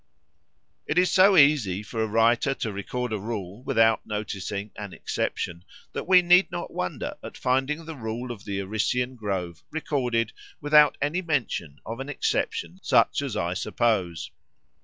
[0.87, 5.63] It is so easy for a writer to record a rule without noticing an exception
[5.93, 10.97] that we need not wonder at finding the rule of the Arician grove recorded without
[11.03, 14.31] any mention of an exception such as I suppose.